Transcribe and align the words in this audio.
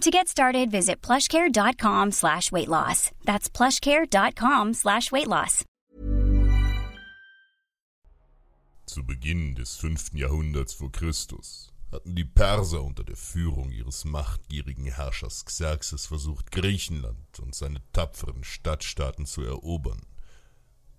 To 0.00 0.10
get 0.10 0.28
started, 0.28 0.70
visit 0.70 1.02
plushcare.com 1.02 2.12
slash 2.12 2.50
weight 2.50 2.68
loss. 2.68 3.10
That's 3.26 3.50
plushcare.com 3.50 4.72
slash 4.72 5.12
weight 5.12 5.26
loss. 5.26 5.66
Zu 8.86 9.04
Beginn 9.04 9.54
des 9.54 9.76
5. 9.76 10.14
Jahrhunderts 10.14 10.72
vor 10.72 10.90
Christus 10.90 11.70
hatten 11.92 12.14
die 12.14 12.24
Perser 12.24 12.82
unter 12.82 13.04
der 13.04 13.16
Führung 13.16 13.70
ihres 13.72 14.06
machtgierigen 14.06 14.86
Herrschers 14.86 15.44
Xerxes 15.44 16.06
versucht, 16.06 16.50
Griechenland 16.50 17.38
und 17.38 17.54
seine 17.54 17.82
tapferen 17.92 18.42
Stadtstaaten 18.42 19.26
zu 19.26 19.42
erobern. 19.42 20.00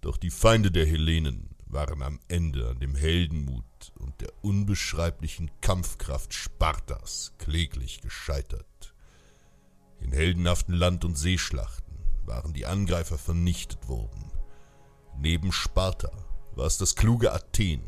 Doch 0.01 0.17
die 0.17 0.29
Feinde 0.29 0.69
der 0.69 0.85
Hellenen 0.85 1.49
waren 1.71 2.01
am 2.01 2.19
Ende 2.27 2.69
an 2.69 2.79
dem 2.79 2.95
Heldenmut 2.95 3.93
und 3.99 4.19
der 4.21 4.31
unbeschreiblichen 4.41 5.49
Kampfkraft 5.61 6.33
Spartas 6.33 7.33
kläglich 7.37 8.01
gescheitert. 8.01 8.93
In 9.99 10.11
heldenhaften 10.11 10.73
Land- 10.73 11.05
und 11.05 11.17
Seeschlachten 11.17 11.97
waren 12.25 12.53
die 12.53 12.65
Angreifer 12.65 13.17
vernichtet 13.17 13.87
worden. 13.87 14.31
Neben 15.17 15.51
Sparta 15.51 16.11
war 16.55 16.65
es 16.65 16.77
das 16.77 16.95
kluge 16.95 17.31
Athen, 17.31 17.83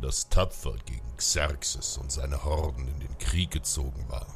das 0.00 0.28
tapfer 0.28 0.76
gegen 0.84 1.16
Xerxes 1.16 1.96
und 1.96 2.12
seine 2.12 2.44
Horden 2.44 2.86
in 2.88 3.00
den 3.00 3.18
Krieg 3.18 3.50
gezogen 3.50 4.08
war, 4.08 4.26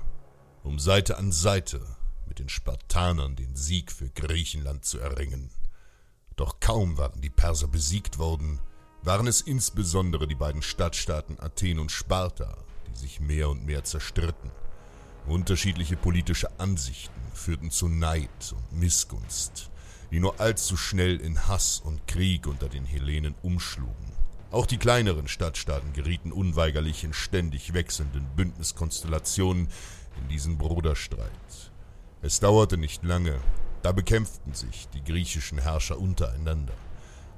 um 0.63 0.79
Seite 0.79 1.19
an 1.19 1.33
Seite 1.33 1.81
mit 2.27 2.39
den 2.39 2.49
Spartanern 2.49 3.37
den 3.37 3.57
Sieg 3.57 3.93
für 3.93 4.09
Griechenland 4.09 4.85
zu 4.85 4.99
erringen. 4.99 5.51
Doch 6.41 6.59
kaum 6.59 6.97
waren 6.97 7.21
die 7.21 7.29
Perser 7.29 7.69
besiegt 7.69 8.17
worden, 8.17 8.61
waren 9.03 9.27
es 9.27 9.43
insbesondere 9.43 10.27
die 10.27 10.35
beiden 10.35 10.63
Stadtstaaten 10.63 11.39
Athen 11.39 11.79
und 11.79 11.93
Sparta, 11.93 12.57
die 12.89 12.99
sich 12.99 13.21
mehr 13.21 13.51
und 13.51 13.67
mehr 13.67 13.85
zerstritten. 13.85 14.51
Unterschiedliche 15.27 15.99
politische 15.99 16.49
Ansichten 16.59 17.21
führten 17.35 17.71
zu 17.71 17.89
Neid 17.89 18.55
und 18.57 18.81
Missgunst, 18.81 19.71
die 20.11 20.19
nur 20.19 20.41
allzu 20.41 20.79
schnell 20.79 21.21
in 21.21 21.47
Hass 21.47 21.83
und 21.85 22.07
Krieg 22.07 22.47
unter 22.47 22.71
den 22.71 22.87
Hellenen 22.87 23.35
umschlugen. 23.43 24.15
Auch 24.51 24.65
die 24.65 24.79
kleineren 24.79 25.29
Stadtstaaten 25.29 25.93
gerieten 25.93 26.33
unweigerlich 26.33 27.05
in 27.05 27.13
ständig 27.13 27.75
wechselnden 27.75 28.27
Bündniskonstellationen 28.35 29.69
in 30.23 30.29
diesen 30.31 30.57
Bruderstreit. 30.57 31.71
Es 32.23 32.41
dauerte 32.41 32.79
nicht 32.79 33.05
lange, 33.05 33.39
da 33.83 33.93
bekämpften 33.93 34.55
sich 34.55 34.89
die 34.95 35.03
griechischen 35.03 35.59
Herrscher 35.59 35.99
untereinander. 35.99 36.75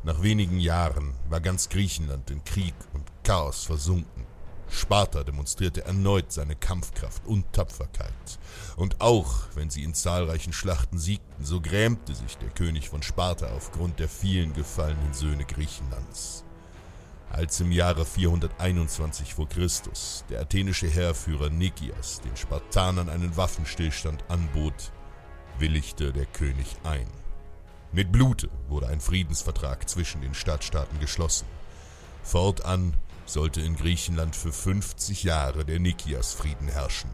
Nach 0.04 0.22
wenigen 0.22 0.58
Jahren 0.58 1.14
war 1.28 1.41
ganz 1.41 1.69
Griechenland 1.69 2.30
in 2.30 2.42
Krieg 2.44 2.75
und 2.92 3.04
Chaos 3.22 3.64
versunken. 3.64 4.26
Sparta 4.69 5.22
demonstrierte 5.22 5.84
erneut 5.84 6.32
seine 6.32 6.56
Kampfkraft 6.56 7.25
und 7.26 7.52
Tapferkeit. 7.52 8.12
Und 8.76 9.00
auch 9.00 9.32
wenn 9.54 9.70
sie 9.70 9.84
in 9.84 9.94
zahlreichen 9.94 10.52
Schlachten 10.52 10.98
siegten, 10.98 11.44
so 11.44 11.60
grämte 11.60 12.14
sich 12.14 12.38
der 12.38 12.48
König 12.48 12.88
von 12.88 13.02
Sparta 13.02 13.48
aufgrund 13.52 14.00
der 14.00 14.08
vielen 14.08 14.54
gefallenen 14.54 15.12
Söhne 15.12 15.44
Griechenlands. 15.44 16.44
Als 17.31 17.60
im 17.60 17.70
Jahre 17.70 18.04
421 18.04 19.34
vor 19.34 19.48
Christus 19.48 20.25
der 20.31 20.41
athenische 20.41 20.86
Heerführer 20.86 21.48
Nikias 21.48 22.20
den 22.20 22.36
Spartanern 22.36 23.08
einen 23.08 23.36
Waffenstillstand 23.36 24.25
anbot, 24.28 24.92
willigte 25.58 26.12
der 26.12 26.26
König 26.26 26.76
ein. 26.84 27.06
Mit 27.92 28.10
Blute 28.10 28.48
wurde 28.68 28.88
ein 28.88 29.00
Friedensvertrag 29.00 29.88
zwischen 29.88 30.22
den 30.22 30.34
Stadtstaaten 30.34 30.98
geschlossen. 30.98 31.46
Fortan 32.22 32.94
sollte 33.26 33.60
in 33.60 33.76
Griechenland 33.76 34.34
für 34.34 34.52
50 34.52 35.24
Jahre 35.24 35.64
der 35.64 35.78
Nikias-Frieden 35.78 36.68
herrschen. 36.68 37.10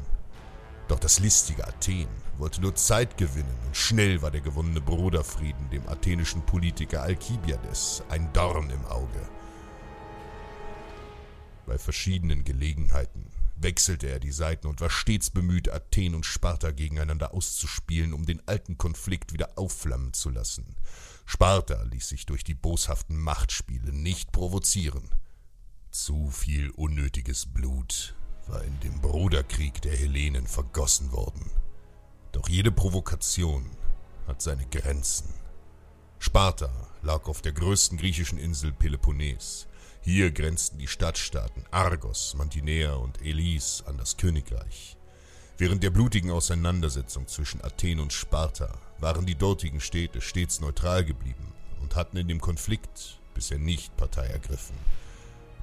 Doch 0.89 0.99
das 0.99 1.21
listige 1.21 1.67
Athen 1.67 2.09
wollte 2.39 2.61
nur 2.63 2.75
Zeit 2.75 3.17
gewinnen 3.19 3.59
und 3.67 3.77
schnell 3.77 4.23
war 4.23 4.31
der 4.31 4.41
gewonnene 4.41 4.81
Bruderfrieden 4.81 5.69
dem 5.71 5.87
athenischen 5.89 6.43
Politiker 6.43 7.03
Alkibiades 7.03 8.03
ein 8.09 8.33
Dorn 8.33 8.71
im 8.71 8.85
Auge. 8.87 9.29
Bei 11.67 11.77
verschiedenen 11.77 12.45
Gelegenheiten 12.45 13.31
wechselte 13.63 14.09
er 14.09 14.21
die 14.21 14.33
Seiten 14.33 14.67
und 14.67 14.81
war 14.81 14.91
stets 14.91 15.31
bemüht, 15.31 15.71
Athen 15.71 16.15
und 16.15 16.27
Sparta 16.27 16.71
gegeneinander 16.71 17.35
auszuspielen, 17.35 18.13
um 18.13 18.27
den 18.27 18.47
alten 18.47 18.79
Konflikt 18.79 19.33
wieder 19.33 19.59
aufflammen 19.59 20.13
zu 20.13 20.31
lassen. 20.31 20.77
Sparta 21.27 21.83
ließ 21.83 22.09
sich 22.09 22.27
durch 22.27 22.45
die 22.45 22.55
boshaften 22.55 23.19
Machtspiele 23.19 23.93
nicht 23.93 24.33
provozieren. 24.33 25.15
Zu 25.91 26.31
viel 26.31 26.71
unnötiges 26.71 27.47
Blut 27.47 28.15
war 28.47 28.65
in 28.65 28.81
dem 28.81 29.01
Bruderkrieg 29.01 29.81
der 29.83 29.97
Hellenen 29.97 30.47
vergossen 30.47 31.13
worden. 31.13 31.51
Doch 32.33 32.49
jede 32.49 32.73
Provokation 32.73 33.71
hat 34.27 34.43
seine 34.43 34.67
Grenzen. 34.67 35.33
Sparta 36.19 36.71
lag 37.03 37.27
auf 37.27 37.43
der 37.43 37.53
größten 37.53 37.97
griechischen 37.97 38.39
Insel 38.39 38.73
Peloponnes. 38.73 39.68
Hier 40.11 40.31
grenzten 40.31 40.79
die 40.79 40.87
Stadtstaaten 40.87 41.67
Argos, 41.71 42.35
Mantinea 42.35 42.95
und 42.95 43.21
Elis 43.21 43.85
an 43.87 43.99
das 43.99 44.17
Königreich. 44.17 44.97
Während 45.59 45.83
der 45.83 45.91
blutigen 45.91 46.31
Auseinandersetzung 46.31 47.29
zwischen 47.29 47.63
Athen 47.63 48.01
und 48.01 48.15
Sparta 48.15 48.73
waren 49.01 49.27
die 49.27 49.35
dortigen 49.35 49.83
Städte 49.83 50.23
stets 50.23 50.61
neutral 50.61 51.05
geblieben 51.05 51.53
und 51.83 51.95
hatten 51.95 52.17
in 52.17 52.27
dem 52.27 52.41
Konflikt 52.41 53.21
bisher 53.35 53.59
nicht 53.59 53.99
Partei 53.99 54.29
ergriffen. 54.29 54.77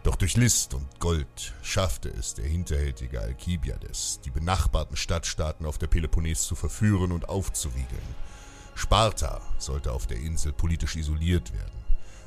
Doch 0.03 0.15
durch 0.15 0.37
List 0.37 0.75
und 0.75 0.99
Gold 0.99 1.55
schaffte 1.63 2.09
es 2.09 2.35
der 2.35 2.45
hinterhältige 2.45 3.21
Alkibiades, 3.21 4.19
die 4.25 4.29
benachbarten 4.29 4.95
Stadtstaaten 4.95 5.65
auf 5.65 5.79
der 5.79 5.87
Peloponnes 5.87 6.43
zu 6.43 6.53
verführen 6.53 7.13
und 7.13 7.29
aufzuwiegeln. 7.29 8.15
Sparta 8.75 9.41
sollte 9.57 9.91
auf 9.91 10.05
der 10.05 10.17
Insel 10.17 10.53
politisch 10.53 10.97
isoliert 10.97 11.51
werden. 11.51 11.84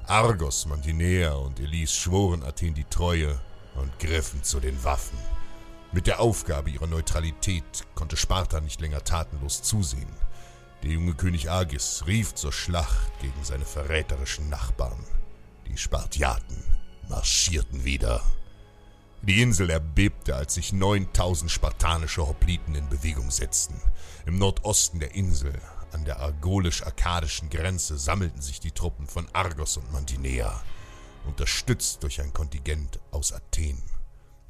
Argos, 0.09 0.65
Mantinea 0.65 1.33
und 1.35 1.61
Elis 1.61 1.93
schworen 1.93 2.43
Athen 2.43 2.73
die 2.73 2.85
Treue 2.85 3.39
und 3.75 3.99
griffen 3.99 4.43
zu 4.43 4.59
den 4.59 4.83
Waffen. 4.83 5.19
Mit 5.93 6.07
der 6.07 6.21
Aufgabe 6.21 6.71
ihrer 6.71 6.87
Neutralität 6.87 7.85
konnte 7.95 8.17
Sparta 8.17 8.61
nicht 8.61 8.81
länger 8.81 9.05
tatenlos 9.05 9.61
zusehen. 9.61 10.09
Der 10.83 10.93
junge 10.93 11.13
König 11.13 11.51
Agis 11.51 12.05
rief 12.07 12.35
zur 12.35 12.55
Schlacht 12.55 13.21
gegen 13.21 13.45
seine 13.45 13.67
verräterischen 13.67 14.49
Nachbarn, 14.49 15.05
die 15.67 15.77
Spartiaten 15.77 16.65
marschierten 17.11 17.85
wieder. 17.85 18.23
Die 19.23 19.43
Insel 19.43 19.71
erbebte, 19.71 20.37
als 20.37 20.55
sich 20.55 20.73
9000 20.73 21.51
spartanische 21.51 22.27
Hopliten 22.27 22.77
in 22.77 22.89
Bewegung 22.89 23.31
setzten. 23.31 23.81
Im 24.27 24.39
Nordosten 24.39 25.01
der 25.01 25.15
Insel, 25.15 25.53
an 25.93 26.05
der 26.05 26.21
argolisch-arkadischen 26.21 27.51
Grenze 27.51 27.99
sammelten 27.99 28.41
sich 28.41 28.61
die 28.61 28.71
Truppen 28.71 29.09
von 29.09 29.27
Argos 29.33 29.77
und 29.77 29.93
Mantinea, 29.93 30.63
unterstützt 31.27 32.05
durch 32.05 32.21
ein 32.21 32.33
Kontingent 32.33 33.01
aus 33.11 33.33
Athen. 33.33 33.83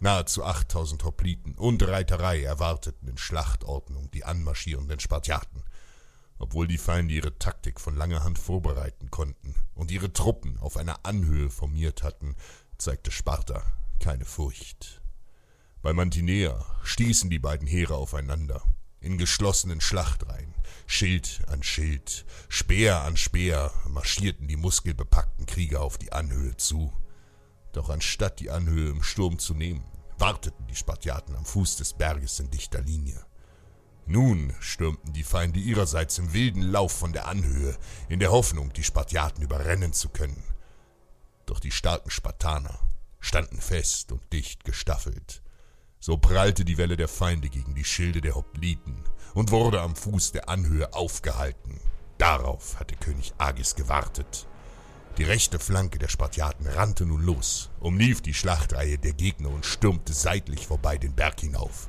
Nahezu 0.01 0.45
8000 0.45 1.03
Hopliten 1.03 1.55
und 1.55 1.83
Reiterei 1.83 2.43
erwarteten 2.43 3.09
in 3.09 3.19
Schlachtordnung 3.19 4.11
die 4.11 4.25
anmarschierenden 4.25 5.01
Spartiaten. 5.01 5.65
Obwohl 6.39 6.69
die 6.69 6.79
Feinde 6.79 7.15
ihre 7.15 7.37
Taktik 7.39 7.81
von 7.81 7.97
langer 7.97 8.23
Hand 8.23 8.39
vorbereiten 8.39 9.11
konnten 9.11 9.55
und 9.75 9.91
ihre 9.91 10.13
Truppen 10.13 10.59
auf 10.59 10.77
einer 10.77 11.05
Anhöhe 11.05 11.51
formiert 11.51 12.03
hatten, 12.03 12.37
zeigte 12.77 13.11
Sparta 13.11 13.65
keine 13.99 14.25
Furcht. 14.25 15.01
Bei 15.83 15.93
Mantinea 15.93 16.65
stießen 16.83 17.31
die 17.31 17.39
beiden 17.39 17.69
Heere 17.69 17.95
aufeinander, 17.95 18.63
in 19.01 19.17
geschlossenen 19.17 19.81
Schlachtreihen, 19.81 20.55
Schild 20.87 21.43
an 21.47 21.63
Schild, 21.63 22.27
Speer 22.49 23.03
an 23.03 23.17
Speer 23.17 23.73
marschierten 23.89 24.49
die 24.49 24.57
muskelbepackten 24.57 25.47
Krieger 25.47 25.83
auf 25.83 25.99
die 25.99 26.13
Anhöhe 26.13 26.57
zu. 26.57 26.93
Doch 27.73 27.91
anstatt 27.91 28.41
die 28.41 28.51
Anhöhe 28.51 28.91
im 28.91 29.03
Sturm 29.03 29.39
zu 29.39 29.55
nehmen, 29.55 29.85
warteten 30.19 30.67
die 30.67 30.75
Spartiaten 30.75 31.37
am 31.37 31.45
Fuß 31.45 31.77
des 31.77 31.93
Berges 31.93 32.41
in 32.41 32.51
dichter 32.51 32.81
Linie. 32.81 33.25
Nun 34.07 34.55
stürmten 34.59 35.13
die 35.13 35.23
Feinde 35.23 35.61
ihrerseits 35.61 36.19
im 36.19 36.33
wilden 36.33 36.63
Lauf 36.63 36.93
von 36.93 37.13
der 37.13 37.29
Anhöhe, 37.29 37.77
in 38.09 38.19
der 38.19 38.33
Hoffnung, 38.33 38.73
die 38.73 38.83
Spartiaten 38.83 39.43
überrennen 39.43 39.93
zu 39.93 40.09
können. 40.09 40.43
Doch 41.47 41.61
die 41.61 41.71
starken 41.71 42.11
Spartaner 42.11 42.88
standen 43.21 43.61
fest 43.61 44.13
und 44.13 44.33
dicht 44.33 44.65
gestaffelt. 44.65 45.43
So 46.01 46.17
prallte 46.17 46.65
die 46.65 46.79
Welle 46.79 46.97
der 46.97 47.09
Feinde 47.09 47.49
gegen 47.49 47.75
die 47.75 47.85
Schilde 47.85 48.21
der 48.21 48.35
Hopliten 48.35 49.03
und 49.35 49.51
wurde 49.51 49.81
am 49.81 49.97
Fuß 49.97 50.33
der 50.33 50.49
Anhöhe 50.49 50.93
aufgehalten. 50.95 51.81
Darauf 52.19 52.79
hatte 52.79 52.97
König 52.97 53.33
Agis 53.39 53.75
gewartet. 53.75 54.47
Die 55.19 55.25
rechte 55.25 55.59
Flanke 55.59 55.99
der 55.99 56.09
Spartiaten 56.09 56.67
rannte 56.67 57.05
nun 57.05 57.23
los, 57.23 57.71
umlief 57.81 58.21
die 58.21 58.35
Schlachtreihe 58.35 58.99
der 58.99 59.15
Gegner 59.15 59.51
und 59.51 59.67
stürmte 59.67 60.13
seitlich 60.13 60.67
vorbei 60.67 60.97
den 60.97 61.15
Berg 61.15 61.41
hinauf. 61.41 61.89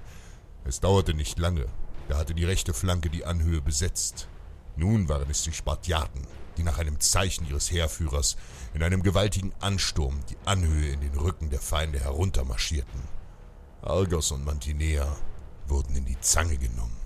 Es 0.66 0.80
dauerte 0.80 1.14
nicht 1.14 1.38
lange, 1.38 1.68
da 2.08 2.18
hatte 2.18 2.34
die 2.34 2.46
rechte 2.46 2.74
Flanke 2.74 3.10
die 3.10 3.26
Anhöhe 3.26 3.62
besetzt. 3.62 4.28
Nun 4.76 5.10
waren 5.10 5.30
es 5.30 5.44
die 5.44 5.54
Spartiaten, 5.54 6.26
die 6.58 6.64
nach 6.64 6.78
einem 6.78 7.00
Zeichen 7.00 7.48
ihres 7.48 7.72
Heerführers 7.72 8.38
in 8.74 8.84
einem 8.84 9.04
gewaltigen 9.04 9.54
Ansturm 9.60 10.20
die 10.30 10.38
Anhöhe 10.46 10.92
in 10.92 11.02
den 11.02 11.18
Rücken 11.18 11.50
der 11.50 11.62
Feinde 11.62 12.00
heruntermarschierten. 12.00 13.02
Argos 13.82 14.32
und 14.32 14.46
Mantinea 14.46 15.16
wurden 15.68 15.96
in 15.96 16.06
die 16.06 16.20
Zange 16.20 16.58
genommen. 16.58 16.98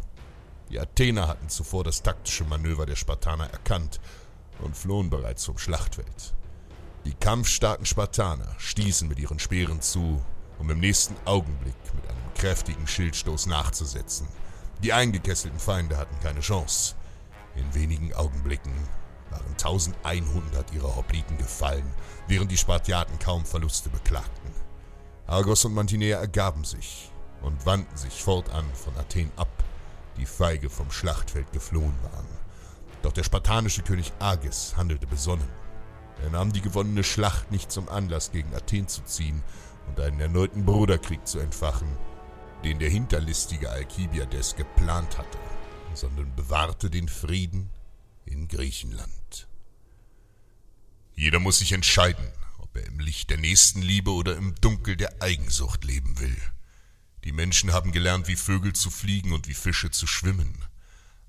Die 0.69 0.79
Athener 0.79 1.27
hatten 1.27 1.49
zuvor 1.49 1.83
das 1.83 2.01
taktische 2.01 2.45
Manöver 2.45 2.85
der 2.85 2.95
Spartaner 2.95 3.49
erkannt 3.49 3.99
und 4.59 4.75
flohen 4.75 5.09
bereits 5.09 5.45
vom 5.45 5.57
Schlachtfeld. 5.57 6.33
Die 7.05 7.13
kampfstarken 7.13 7.85
Spartaner 7.85 8.55
stießen 8.57 9.07
mit 9.07 9.19
ihren 9.19 9.39
Speeren 9.39 9.81
zu, 9.81 10.23
um 10.57 10.69
im 10.69 10.79
nächsten 10.79 11.15
Augenblick 11.25 11.75
mit 11.93 12.07
einem 12.07 12.33
kräftigen 12.35 12.87
Schildstoß 12.87 13.47
nachzusetzen. 13.47 14.27
Die 14.81 14.93
eingekesselten 14.93 15.59
Feinde 15.59 15.97
hatten 15.97 16.19
keine 16.21 16.39
Chance. 16.39 16.95
In 17.55 17.73
wenigen 17.75 18.13
Augenblicken 18.13 18.73
waren 19.33 19.51
1100 19.51 20.73
ihrer 20.73 20.95
Hopliten 20.95 21.37
gefallen, 21.37 21.89
während 22.27 22.51
die 22.51 22.57
Spartiaten 22.57 23.17
kaum 23.19 23.45
Verluste 23.45 23.89
beklagten. 23.89 24.51
Argos 25.25 25.65
und 25.65 25.73
Mantinea 25.73 26.19
ergaben 26.19 26.63
sich 26.63 27.11
und 27.41 27.65
wandten 27.65 27.97
sich 27.97 28.21
fortan 28.23 28.65
von 28.73 28.95
Athen 28.97 29.31
ab, 29.35 29.63
die 30.17 30.25
feige 30.25 30.69
vom 30.69 30.91
Schlachtfeld 30.91 31.51
geflohen 31.51 31.95
waren. 32.03 32.27
Doch 33.01 33.13
der 33.13 33.23
spartanische 33.23 33.81
König 33.81 34.13
Agis 34.19 34.75
handelte 34.77 35.07
besonnen. 35.07 35.47
Er 36.23 36.29
nahm 36.29 36.53
die 36.53 36.61
gewonnene 36.61 37.03
Schlacht 37.03 37.51
nicht 37.51 37.71
zum 37.71 37.89
Anlass, 37.89 38.31
gegen 38.31 38.53
Athen 38.55 38.87
zu 38.87 39.03
ziehen 39.03 39.43
und 39.87 39.99
einen 39.99 40.19
erneuten 40.19 40.65
Bruderkrieg 40.65 41.27
zu 41.27 41.39
entfachen, 41.39 41.87
den 42.63 42.79
der 42.79 42.89
hinterlistige 42.89 43.69
Alkibiades 43.69 44.55
geplant 44.55 45.17
hatte, 45.17 45.37
sondern 45.93 46.33
bewahrte 46.35 46.89
den 46.89 47.09
Frieden 47.09 47.69
in 48.25 48.47
Griechenland. 48.47 49.22
Jeder 51.15 51.39
muss 51.39 51.59
sich 51.59 51.71
entscheiden, 51.71 52.25
ob 52.59 52.75
er 52.75 52.85
im 52.85 52.99
Licht 52.99 53.29
der 53.29 53.37
Nächstenliebe 53.37 54.11
oder 54.11 54.35
im 54.35 54.55
Dunkel 54.55 54.95
der 54.95 55.21
Eigensucht 55.21 55.83
leben 55.83 56.19
will. 56.19 56.37
Die 57.23 57.31
Menschen 57.31 57.71
haben 57.71 57.91
gelernt, 57.91 58.27
wie 58.27 58.35
Vögel 58.35 58.73
zu 58.73 58.89
fliegen 58.89 59.33
und 59.33 59.47
wie 59.47 59.53
Fische 59.53 59.91
zu 59.91 60.07
schwimmen 60.07 60.63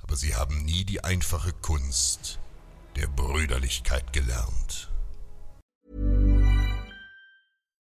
aber 0.04 0.16
sie 0.16 0.34
haben 0.34 0.64
nie 0.64 0.84
die 0.84 1.02
einfache 1.02 1.52
Kunst 1.52 2.38
der 2.94 3.06
Brüderlichkeit 3.06 4.12
gelernt. 4.12 4.92